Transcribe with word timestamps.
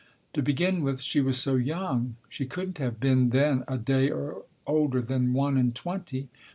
To 0.33 0.41
begin 0.41 0.81
with, 0.81 0.99
she 0.99 1.21
was 1.21 1.39
so 1.39 1.57
young. 1.57 2.15
She 2.27 2.47
couldn't 2.47 2.79
have 2.79 2.99
been, 2.99 3.29
then, 3.29 3.63
a 3.67 3.77
day 3.77 4.11
older 4.65 4.99
than 4.99 5.33
one 5.33 5.57
and 5.59 5.75
twenty. 5.75 6.27